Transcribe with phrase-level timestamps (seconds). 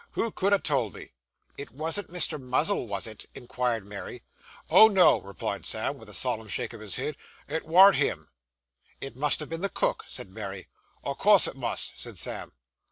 [0.13, 1.11] Who could ha' told me?'
[1.59, 2.41] 'It wasn't Mr.
[2.41, 4.23] Muzzle, was it?' inquired Mary.
[4.67, 7.15] 'Oh, no.' replied Sam, with a solemn shake of the head,
[7.47, 8.27] 'it warn't him.'
[8.99, 10.69] 'It must have been the cook,' said Mary.
[11.03, 12.51] 'O' course it must,' said Sam.